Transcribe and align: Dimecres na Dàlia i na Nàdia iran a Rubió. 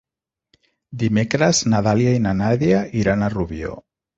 Dimecres 1.03 1.61
na 1.73 1.83
Dàlia 1.91 2.17
i 2.21 2.25
na 2.27 2.33
Nàdia 2.41 2.83
iran 3.03 3.23
a 3.23 3.31
Rubió. 3.39 3.79